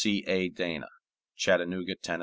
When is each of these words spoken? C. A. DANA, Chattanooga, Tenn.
C. 0.01 0.23
A. 0.27 0.49
DANA, 0.49 0.87
Chattanooga, 1.35 1.93
Tenn. 2.01 2.19